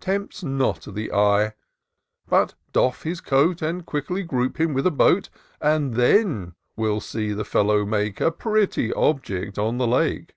[0.00, 1.54] Tempts not the eye;
[2.28, 3.62] but, doff his coat,.
[3.62, 5.30] And quickly group him with a boat.
[5.64, 10.34] You then will see the fellow make A pretty object on the Lake.